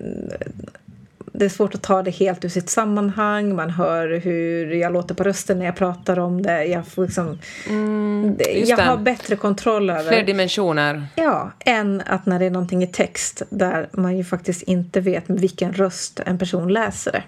[1.32, 3.56] det är svårt att ta det helt ur sitt sammanhang.
[3.56, 6.64] Man hör hur jag låter på rösten när jag pratar om det.
[6.64, 10.10] Jag, får liksom, mm, jag har bättre kontroll över...
[10.10, 11.06] Fler dimensioner.
[11.16, 15.28] Ja, än att när det är någonting i text där man ju faktiskt inte vet
[15.28, 17.22] med vilken röst en person läser det.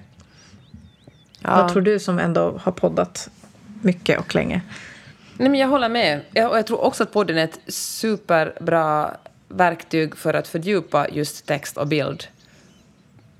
[1.40, 1.56] Ja.
[1.56, 3.30] Vad tror du som ändå har poddat
[3.82, 4.60] mycket och länge?
[5.36, 6.20] Nej, men jag håller med.
[6.32, 9.10] Jag, och jag tror också att podden är ett superbra
[9.48, 12.26] verktyg för att fördjupa just text och bild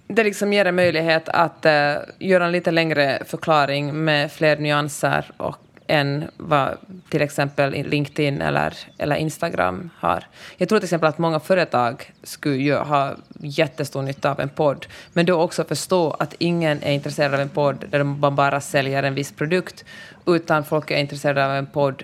[0.06, 5.30] det liksom ger en möjlighet att uh, göra en lite längre förklaring med fler nyanser
[5.36, 6.76] och, än vad
[7.08, 10.24] till exempel LinkedIn eller, eller Instagram har.
[10.56, 15.26] Jag tror till exempel att många företag skulle ha jättestor nytta av en podd, men
[15.26, 19.14] då också förstå att ingen är intresserad av en podd där man bara säljer en
[19.14, 19.84] viss produkt,
[20.26, 22.02] utan folk är intresserade av en podd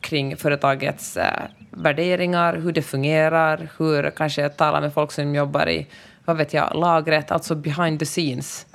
[0.00, 1.22] kring företagets uh,
[1.70, 5.86] värderingar, hur det fungerar, hur kanske talar med folk som jobbar i
[6.28, 8.66] vad vet jag, lagret, alltså behind the scenes.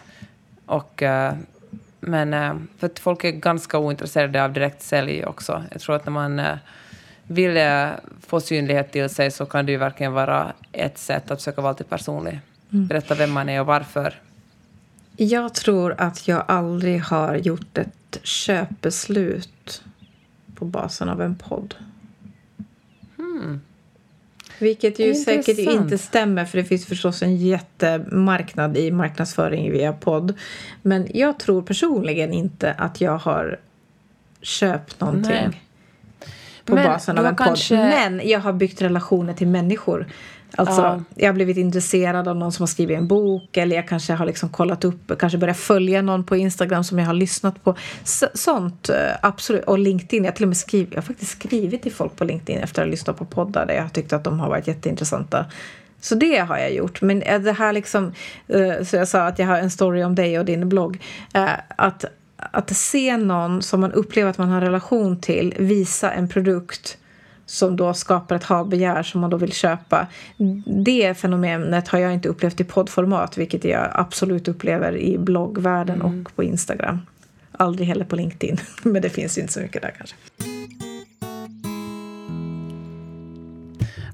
[0.65, 1.31] Och, uh,
[1.99, 5.63] men uh, för att folk är ganska ointresserade av direktsälj också.
[5.71, 6.55] Jag tror att när man uh,
[7.23, 7.57] vill
[8.27, 11.71] få synlighet till sig så kan det ju verkligen vara ett sätt att försöka vara
[11.71, 12.39] lite personlig.
[12.71, 12.87] Mm.
[12.87, 14.21] Berätta vem man är och varför.
[15.17, 19.83] Jag tror att jag aldrig har gjort ett köpbeslut
[20.55, 21.75] på basen av en podd.
[23.17, 23.61] Hmm.
[24.59, 30.33] Vilket ju säkert inte stämmer för det finns förstås en jättemarknad i marknadsföring via podd.
[30.81, 33.59] Men jag tror personligen inte att jag har
[34.41, 35.31] köpt någonting.
[35.31, 35.61] Nej.
[36.65, 37.47] på Men basen av en podd.
[37.47, 40.07] kanske- Men jag har byggt relationer till människor.
[40.57, 41.03] Alltså, Ja.
[41.15, 44.25] jag har blivit intresserad av någon som har skrivit en bok eller jag kanske har
[44.25, 47.75] liksom kollat upp, kanske börjat följa någon på Instagram som jag har lyssnat på.
[48.03, 49.63] Så, sånt, eh, absolut.
[49.63, 52.23] Och LinkedIn, jag har till och med skrivit, jag har faktiskt skrivit till folk på
[52.23, 54.67] LinkedIn efter att ha lyssnat på poddar där jag har tyckt att de har varit
[54.67, 55.45] jätteintressanta.
[56.01, 57.01] Så det har jag gjort.
[57.01, 58.13] Men eh, det här liksom,
[58.47, 61.01] eh, så jag sa att jag har en story om dig och din blogg.
[61.75, 62.05] Att,
[62.37, 66.97] att se någon som man upplever att man har relation till visa en produkt
[67.45, 70.07] som då skapar ett havbegär som man då vill köpa.
[70.65, 76.35] Det fenomenet har jag inte upplevt i poddformat, vilket jag absolut upplever i bloggvärlden och
[76.35, 76.99] på Instagram.
[77.51, 80.15] Aldrig heller på LinkedIn, men det finns ju inte så mycket där kanske.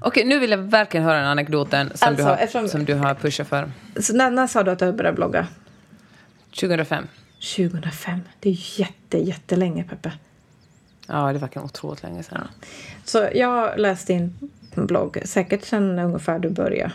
[0.02, 2.94] Okej, nu vill jag verkligen höra den anekdoten som, Alltså, du, har, eftersom- som du
[2.94, 3.70] har pushat för.
[4.00, 5.46] Så när, när sa du att du började blogga?
[6.60, 7.06] 2005.
[7.56, 8.20] 2005.
[8.40, 10.12] Det är jätte, jättelänge, Peppe.
[11.10, 12.48] Ja, det verkar otroligt länge sedan.
[13.04, 14.34] Så jag läste din
[14.74, 16.92] blogg säkert sen ungefär du började.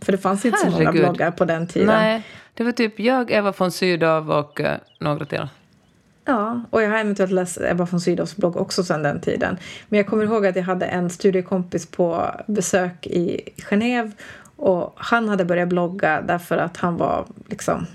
[0.00, 1.02] För det fanns inte så många Herregud.
[1.02, 1.86] bloggar på den tiden.
[1.86, 4.66] Nej, det var typ jag, Eva von Sydow och uh,
[5.00, 5.48] några till.
[6.24, 9.58] Ja, och jag har eventuellt läst Ebba von Sydows blogg också sedan den tiden.
[9.88, 14.12] Men jag kommer ihåg att jag hade en studiekompis på besök i Genève
[14.56, 17.86] och han hade börjat blogga därför att han var liksom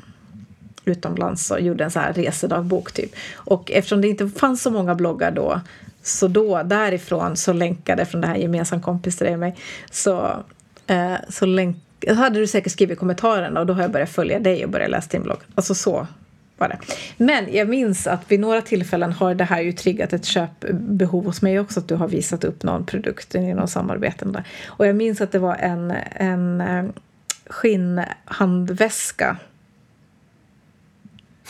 [0.86, 3.16] utomlands och gjorde en så här resedagbok typ.
[3.36, 5.62] Och eftersom det inte fanns så många bloggar då
[6.04, 9.56] så då därifrån så länkade från det här gemensam kompis till dig och mig
[9.92, 10.44] så,
[10.88, 14.66] eh, så länk, hade du säkert skrivit kommentarerna och då har jag börjat följa dig
[14.66, 15.40] och börjat läsa din blogg.
[15.56, 16.08] Alltså så
[16.58, 16.78] var det.
[17.18, 21.42] Men jag minns att vid några tillfällen har det här ju triggat ett köpbehov hos
[21.42, 21.80] mig också.
[21.80, 24.44] Att du har visat upp någon produkt i någon samarbeten där.
[24.66, 26.86] Och jag minns att det var en, en eh,
[27.46, 29.38] skinnhandväska.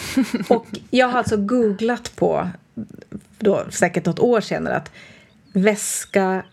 [0.47, 2.49] Och jag har alltså googlat på,
[3.39, 4.91] då säkert något år senare, att
[5.53, 6.43] väska,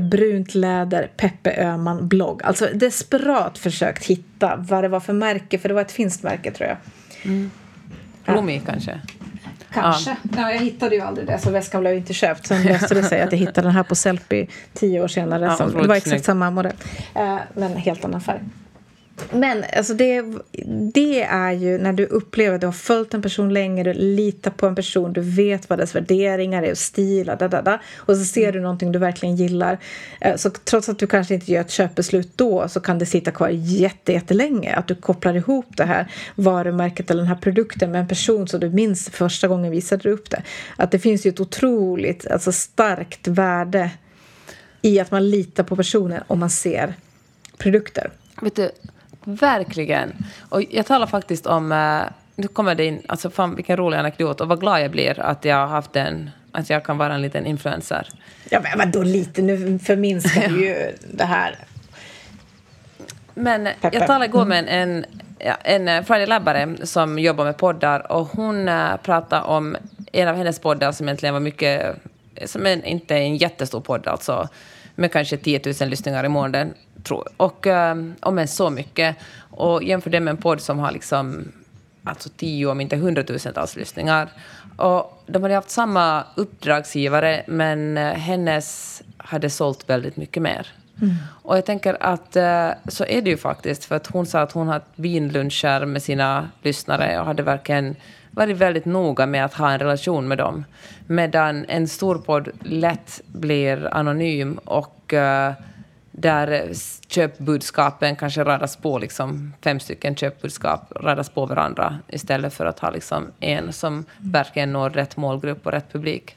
[0.00, 2.42] brunt läder, Peppe Öhman blogg.
[2.42, 6.50] Alltså desperat försökt hitta vad det var för märke, för det var ett finskt märke
[6.50, 6.78] tror jag.
[8.24, 9.00] Blommig kanske?
[9.72, 10.16] Kanske.
[10.36, 10.50] Ja.
[10.52, 12.46] jag hittade ju aldrig det, så väskan blev inte köpt.
[12.46, 15.44] Sen löste det sig att jag hittade den här på Sellpy tio år senare.
[15.44, 16.24] Ja, som, det var exakt snyggt.
[16.24, 16.72] samma modell,
[17.14, 18.40] eh, men helt annan färg.
[19.32, 20.24] Men alltså det,
[20.94, 24.50] det är ju när du upplever att du har följt en person länge, du litar
[24.50, 28.16] på en person, du vet vad dess värderingar är och stil, da, da, da, och
[28.16, 29.78] så ser du någonting du verkligen gillar.
[30.20, 33.30] Eh, så trots att du kanske inte gör ett köpbeslut då så kan det sitta
[33.30, 34.74] kvar jätte, jättelänge.
[34.74, 38.60] Att du kopplar ihop det här varumärket eller den här produkten med en person som
[38.60, 40.42] du minns första gången visade du upp det.
[40.76, 43.90] Att det finns ju ett otroligt, alltså starkt värde
[44.82, 46.94] i att man litar på personen om man ser
[47.58, 48.10] produkter.
[48.42, 48.70] Vet du,
[49.28, 50.12] verkligen.
[50.48, 51.72] Och jag talar faktiskt om...
[51.72, 52.02] eh,
[52.36, 53.02] nu kommer det in...
[53.08, 56.30] Alltså fan vilken rolig anekdot och vad glad jag blir att jag har haft en...
[56.52, 58.08] Att jag kan vara en liten influencer.
[58.50, 59.42] Ja, men vadå lite?
[59.42, 61.54] Nu förminskar du ju det här.
[63.34, 63.96] Men Peppe.
[63.96, 65.04] jag talade igår med en, en,
[65.38, 69.76] ja, en eh, Friday Labbare som jobbar med poddar och hon äh, pratade om
[70.12, 71.96] en av hennes poddar som egentligen var mycket,
[72.44, 74.48] som en, inte är en jättestor podd alltså,
[74.94, 79.16] med kanske 10 000 lyssningar i månaden, tror Och äh, om en så mycket.
[79.50, 81.52] Och jämför det med en podd som har liksom
[82.04, 84.28] alltså 10 om inte hundratusentals lyssningar.
[84.76, 90.66] Och de hade haft samma uppdragsgivare men eh, hennes hade sålt väldigt mycket mer.
[91.42, 94.52] Och jag tänker att eh, så är det ju faktiskt, för att hon sa att
[94.52, 97.96] hon hade vinluncher med sina lyssnare och hade verkligen
[98.30, 100.64] varit väldigt noga med att ha en relation med dem.
[101.06, 105.52] Medan en stor podd lätt blir anonym och eh,
[106.20, 106.76] där eh,
[107.08, 112.90] köpbudskapen kanske radas på, liksom fem stycken köpbudskap radas på varandra istället för att ha
[112.90, 116.36] liksom en som verkligen når rätt målgrupp och rätt publik.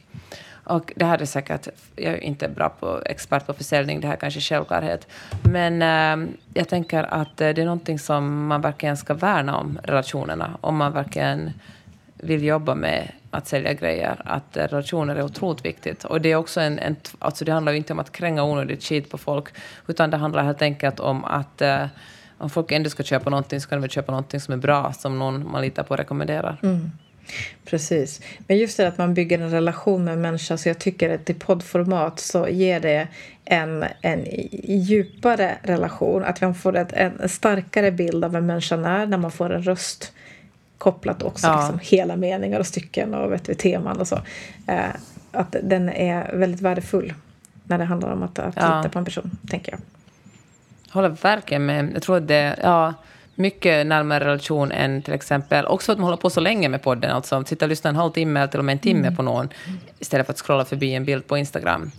[0.63, 4.13] Och det här är säkert, jag är inte bra på expert på försäljning, det här
[4.13, 5.07] är kanske självklarhet.
[5.43, 9.79] Men eh, jag tänker att eh, det är någonting som man verkligen ska värna om,
[9.83, 10.57] relationerna.
[10.61, 11.51] Om man verkligen
[12.13, 16.03] vill jobba med att sälja grejer, att eh, relationer är otroligt viktigt.
[16.03, 18.83] Och det är också en, en alltså det handlar ju inte om att kränga onödigt
[18.83, 19.45] skit på folk,
[19.87, 21.85] utan det handlar helt enkelt om att eh,
[22.37, 24.93] om folk ändå ska köpa någonting så kan de väl köpa någonting som är bra,
[24.93, 26.57] som någon man litar på rekommenderar.
[26.63, 26.91] Mm.
[27.65, 28.21] Precis.
[28.47, 31.29] Men just det att man bygger en relation med en människa så jag tycker att
[31.29, 33.07] i poddformat så ger det
[33.45, 34.25] en, en
[34.63, 36.23] djupare relation.
[36.23, 39.63] Att man får ett, en starkare bild av vem människan är när man får en
[39.63, 40.13] röst
[40.81, 41.55] kopplat också Ja.
[41.59, 44.15] liksom hela meningar och stycken och vet du, teman och så.
[44.67, 44.85] Eh,
[45.31, 47.13] att den är väldigt värdefull
[47.63, 48.77] när det handlar om att, att Ja.
[48.77, 49.79] lita på en person, tänker jag.
[50.93, 51.91] håller verkligen med.
[51.93, 52.93] Jag tror att det, ja,
[53.35, 56.81] mycket närmare relation än till exempel, också för att man håller på så länge med
[56.81, 59.15] podden, alltså sitta och lyssna en halvtimme eller till och med en timme mm.
[59.15, 59.49] på någon,
[59.99, 61.91] istället för att scrolla förbi en bild på Instagram.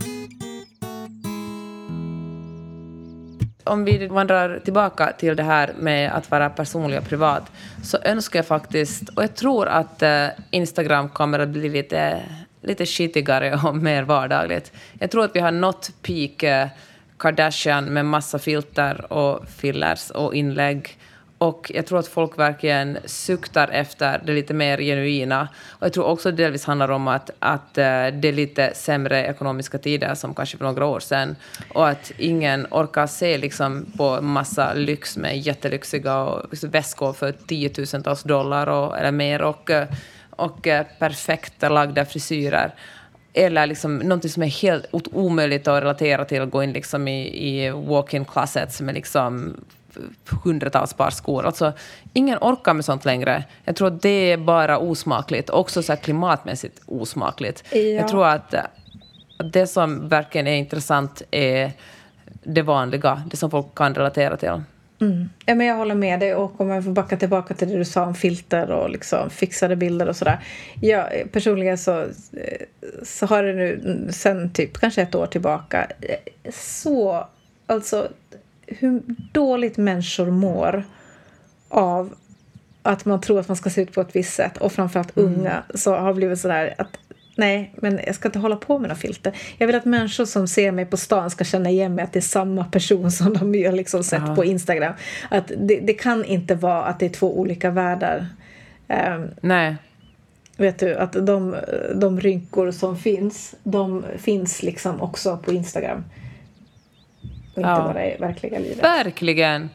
[3.64, 8.38] Om vi vandrar tillbaka till det här med att vara personlig och privat, så önskar
[8.38, 12.22] jag faktiskt, och jag tror att eh, Instagram kommer att bli lite,
[12.62, 14.72] lite skitigare och mer vardagligt.
[14.98, 16.68] Jag tror att vi har nått peak eh,
[17.18, 20.98] Kardashian med massa filter och fillers och inlägg.
[21.42, 25.48] Och jag tror att folk verkligen suktar efter det lite mer genuina.
[25.68, 28.72] Och jag tror också att det delvis handlar om att, att eh, det är lite
[28.74, 31.36] sämre ekonomiska tider som kanske för några år sedan.
[31.74, 38.22] Och att ingen orkar se liksom på massa lyx med jättelyxiga liksom väskor för tiotusentals
[38.22, 39.88] dollar och, eller mer och, eh,
[40.30, 42.74] och eh, perfekt lagda frisyrer
[43.34, 47.20] eller liksom någonting som är helt omöjligt att relatera till, att gå in liksom i,
[47.48, 49.56] i walk-in closets med liksom
[50.44, 51.46] hundratals par skor.
[51.46, 51.72] Alltså,
[52.12, 53.44] ingen orkar med sånt längre.
[53.64, 57.64] Jag tror att det är bara osmakligt, också så klimatmässigt osmakligt.
[57.72, 57.78] Ja.
[57.78, 58.54] Jag tror att,
[59.52, 61.72] det som verkligen är intressant är
[62.42, 64.48] det vanliga, det som folk kan relatera till.
[65.00, 65.28] Mm.
[65.46, 66.34] Ja, men jag håller med dig.
[66.34, 69.76] Och om jag får backa tillbaka till det du sa om filter och liksom fixade
[69.76, 70.38] bilder och sådär.
[70.80, 72.06] Ja, personligen så,
[73.02, 75.86] så har det nu sen typ kanske ett år tillbaka
[76.52, 77.26] så...
[77.66, 78.08] Alltså
[78.78, 80.84] hur dåligt människor mår
[81.68, 82.14] av
[82.82, 85.34] att man tror att man ska se ut på ett visst sätt och framförallt mm.
[85.34, 86.98] unga så har blivit sådär att
[87.36, 89.36] nej, men jag ska inte hålla på med några filter.
[89.58, 92.18] Jag vill att människor som ser mig på stan ska känna igen mig att det
[92.18, 94.34] är samma person som de har liksom sett ja.
[94.34, 94.94] på Instagram.
[95.30, 98.26] Att det, det, kan inte vara att det är två olika världar.
[98.88, 99.76] Um, nej.
[100.56, 101.56] Vet du, att de,
[101.94, 106.04] de rynkor som finns, de finns liksom också på Instagram.
[107.52, 107.82] Och inte ja.
[107.82, 108.82] bara i verkliga livet.
[108.82, 109.70] Verkligen.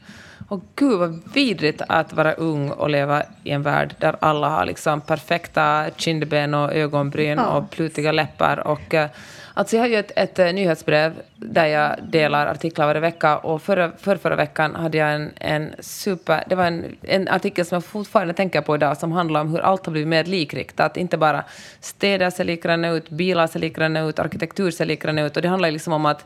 [0.50, 4.66] Och gud vad vidrigt att vara ung och leva i en värld där alla har
[4.66, 7.58] liksom perfekta kindben och ögonbryn ja.
[7.58, 8.68] och plutiga läppar.
[8.68, 9.10] Och, eh,
[9.54, 13.62] alltså jag har ju ett, ett eh, nyhetsbrev där jag delar artiklar varje vecka och
[13.62, 16.44] förra, för förra veckan hade jag en, en super...
[16.50, 19.60] Det var en, en artikel som jag fortfarande tänker på idag som handlar om hur
[19.60, 20.98] allt har blivit mer likriktat.
[20.98, 21.44] Inte bara
[21.80, 25.36] städer ser likadana ut, bilar ser likadana ut, arkitektur ser likadana ut.
[25.36, 26.26] Och det handlar liksom om att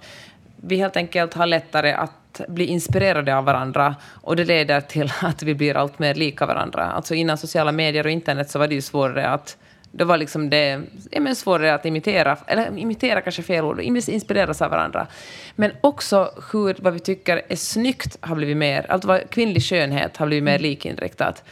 [0.61, 5.43] vi helt enkelt har lättare att bli inspirerade av varandra och det leder till att
[5.43, 6.83] vi blir allt mer lika varandra.
[6.83, 9.57] Alltså innan sociala medier och internet så var det ju svårare att
[9.91, 14.61] det var liksom det, ja, men svårare att imitera, eller imitera kanske fel ord, inspireras
[14.61, 15.07] av varandra.
[15.55, 20.17] Men också hur vad vi tycker är snyggt har blivit mer, allt vad kvinnlig skönhet
[20.17, 20.61] har blivit mer mm.
[20.61, 21.43] likinriktat.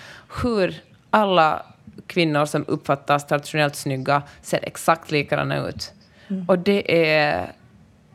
[0.43, 1.65] Hur alla
[2.07, 5.91] kvinnor som uppfattas traditionellt snygga ser exakt likadana ut.
[6.29, 6.45] Mm.
[6.47, 7.51] Och det är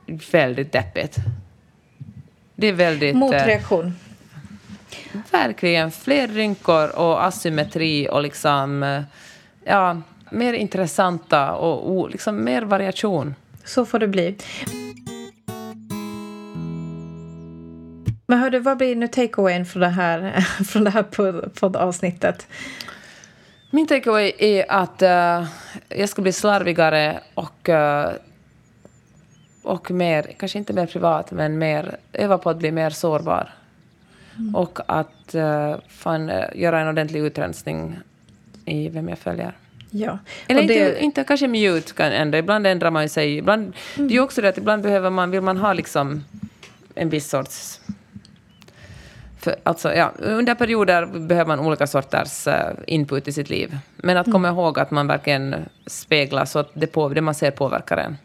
[0.06, 1.16] väldigt deppigt.
[2.54, 3.16] Det är väldigt...
[3.16, 3.86] Motreaktion.
[3.86, 5.90] Eh, verkligen.
[5.90, 8.82] Fler rynkor och asymmetri och liksom...
[8.82, 9.02] Eh,
[9.64, 13.34] ja, mer intressanta och, och liksom mer variation.
[13.64, 14.36] Så får det bli.
[18.26, 21.02] Men hördu, vad blir nu takeawayen från det här, från det här
[21.48, 22.46] poddavsnittet?
[23.70, 25.48] Min takeaway är att uh,
[25.88, 28.06] jag ska bli slarvigare och uh,
[29.64, 33.52] och mer, kanske inte mer privat, men mer, öva på att bli mer sårbar.
[34.38, 34.54] Mm.
[34.54, 37.98] Och att uh, fan, uh, göra en ordentlig utrensning
[38.64, 39.52] i vem jag följer.
[39.90, 40.18] Ja.
[40.46, 40.74] Eller det...
[40.74, 42.38] inte, inte kanske mute kan ändå.
[42.38, 43.36] Ibland ändrar man sig.
[43.36, 44.08] Ibland, mm.
[44.08, 46.24] Det är ju också det att ibland behöver man, vill man ha liksom
[46.94, 47.80] en viss sorts...
[49.38, 52.54] För, alltså, ja, under perioder behöver man olika sorters uh,
[52.86, 53.78] input i sitt liv.
[53.96, 54.58] Men att komma mm.
[54.58, 55.54] ihåg att man verkligen
[55.86, 58.16] speglar så att det, på, det man ser påverkar en.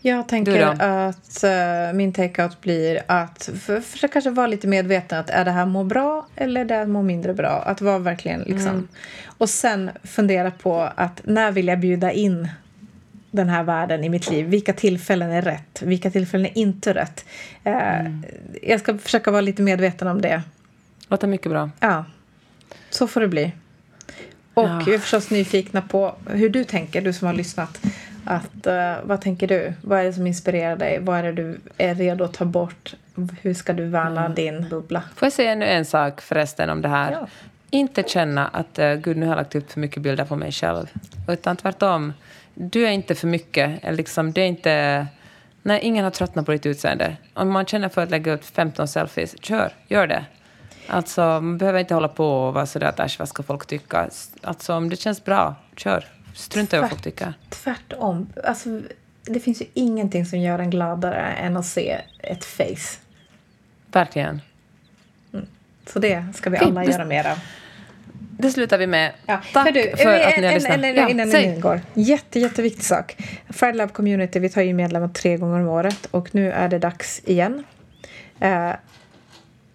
[0.00, 5.30] Jag tänker att uh, min take-out blir att för, för kanske vara lite medveten att
[5.30, 7.62] är det här må bra eller är det här må mindre bra?
[7.66, 8.68] Att vara verkligen liksom...
[8.68, 8.88] Mm.
[9.24, 12.48] Och sen fundera på att när vill jag bjuda in
[13.30, 14.46] den här världen i mitt liv?
[14.46, 15.82] Vilka tillfällen är rätt?
[15.82, 17.24] Vilka tillfällen är inte rätt?
[17.66, 18.24] Uh, mm.
[18.62, 20.42] Jag ska försöka vara lite medveten om det.
[21.08, 21.70] Låter mycket bra.
[21.80, 22.04] Ja,
[22.90, 23.52] så får det bli.
[24.54, 24.82] Och ja.
[24.86, 27.80] vi är förstås nyfikna på hur du tänker, du som har lyssnat.
[28.24, 29.72] Att, uh, vad tänker du?
[29.82, 30.98] Vad är det som inspirerar dig?
[31.00, 32.94] Vad är det du är redo att ta bort?
[33.42, 34.34] Hur ska du värna mm.
[34.34, 35.02] din bubbla?
[35.16, 37.12] Får jag säga ännu en sak förresten om det här?
[37.12, 37.26] Ja.
[37.70, 40.52] Inte känna att uh, Gud, nu har jag lagt upp för mycket bilder på mig
[40.52, 40.86] själv.
[41.28, 42.12] Utan tvärtom.
[42.54, 43.80] Du är inte för mycket.
[43.92, 45.06] Liksom, det är inte...
[45.62, 47.16] Nej, ingen har tröttnat på ditt utseende.
[47.34, 50.24] Om man känner för att lägga ut 15 selfies, kör, gör det.
[50.86, 54.08] Alltså, man behöver inte hålla på och vara sådär att äsch, vad ska folk tycka?
[54.42, 56.04] Alltså, om det känns bra, kör.
[56.34, 57.34] Strunta i vad folk tycker.
[57.48, 58.28] Tvärtom.
[58.44, 58.80] Alltså,
[59.24, 62.98] det finns ju ingenting som gör en gladare än att se ett face.
[63.92, 64.40] Verkligen.
[65.32, 65.46] Mm.
[65.86, 67.38] Så det ska vi alla göra mer av.
[68.38, 69.12] Det slutar vi med.
[69.26, 69.40] Ja.
[69.52, 70.72] Tack du, för en, att ni har lyssnat.
[70.72, 71.50] En, en, ja, innan säg.
[71.50, 71.80] ni går.
[71.94, 73.16] Jätte, jätteviktig sak.
[73.48, 76.78] Friday Lab Community, vi tar ju medlemmar tre gånger om året och nu är det
[76.78, 77.64] dags igen.
[78.40, 78.70] Eh,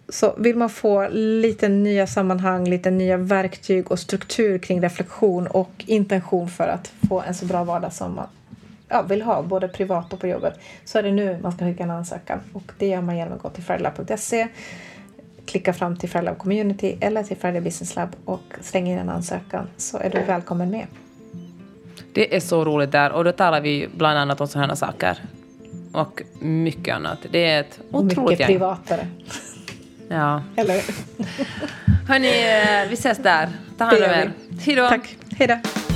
[0.10, 5.72] så vill man få lite nya sammanhang, lite nya verktyg och struktur kring reflektion och
[5.78, 8.28] intention för att få en så bra vardag som man
[8.90, 11.84] ja, vill ha, både privat och på jobbet, så är det nu man ska skicka
[11.84, 12.40] en ansökan.
[12.54, 14.48] Och det gör man genom att gå till fridayLab.se,
[15.46, 19.10] klicka fram till Friday Lab Community eller till Friday Business Lab och slänga in en
[19.10, 20.88] ansökan så är du välkommen med.
[22.14, 25.18] Det är så roligt där och då talar vi bland annat om sådana saker.
[25.94, 27.20] Och mycket annat.
[27.32, 28.48] Det är ett Och otroligt mycket gäng.
[28.48, 29.08] privatare.
[30.10, 30.44] Ja.
[30.56, 30.82] Eller
[32.08, 33.50] Hörni, eh, vi ses där.
[33.78, 34.32] Ta hand om er.
[34.60, 34.88] Hej då.
[34.90, 35.18] Tack.
[35.38, 35.87] Hej då.